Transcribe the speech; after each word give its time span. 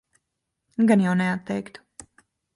Gan 0.93 1.03
jau 1.05 1.13
neatteiktu. 1.21 1.87